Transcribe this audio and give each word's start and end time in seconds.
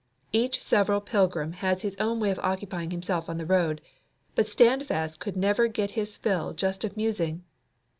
Each 0.33 0.59
several 0.63 0.99
pilgrim 0.99 1.51
has 1.51 1.83
his 1.83 1.95
own 1.99 2.19
way 2.19 2.31
of 2.31 2.39
occupying 2.39 2.89
himself 2.89 3.29
on 3.29 3.37
the 3.37 3.45
road; 3.45 3.81
but 4.33 4.47
Standfast 4.49 5.19
could 5.19 5.37
never 5.37 5.67
get 5.67 5.91
his 5.91 6.17
fill 6.17 6.53
just 6.53 6.83
of 6.83 6.97
musing. 6.97 7.43